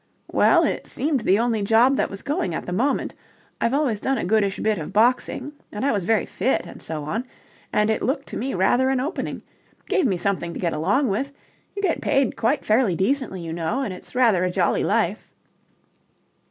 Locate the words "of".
4.79-4.91